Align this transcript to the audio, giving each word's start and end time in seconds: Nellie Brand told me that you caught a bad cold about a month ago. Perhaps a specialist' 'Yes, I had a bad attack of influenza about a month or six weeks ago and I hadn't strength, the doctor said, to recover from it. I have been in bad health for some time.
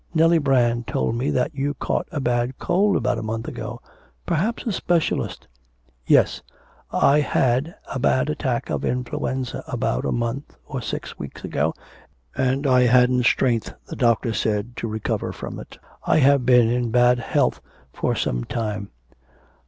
Nellie 0.15 0.39
Brand 0.39 0.87
told 0.87 1.13
me 1.13 1.29
that 1.29 1.53
you 1.53 1.75
caught 1.75 2.07
a 2.11 2.19
bad 2.19 2.57
cold 2.57 2.95
about 2.95 3.19
a 3.19 3.21
month 3.21 3.47
ago. 3.47 3.79
Perhaps 4.25 4.65
a 4.65 4.71
specialist' 4.71 5.47
'Yes, 6.07 6.41
I 6.91 7.19
had 7.19 7.75
a 7.93 7.99
bad 7.99 8.27
attack 8.31 8.71
of 8.71 8.83
influenza 8.83 9.63
about 9.67 10.03
a 10.03 10.11
month 10.11 10.55
or 10.65 10.81
six 10.81 11.19
weeks 11.19 11.43
ago 11.43 11.75
and 12.35 12.65
I 12.65 12.87
hadn't 12.87 13.25
strength, 13.27 13.75
the 13.85 13.95
doctor 13.95 14.33
said, 14.33 14.75
to 14.77 14.87
recover 14.87 15.31
from 15.31 15.59
it. 15.59 15.77
I 16.03 16.17
have 16.17 16.47
been 16.47 16.67
in 16.67 16.89
bad 16.89 17.19
health 17.19 17.61
for 17.93 18.15
some 18.15 18.43
time. 18.43 18.89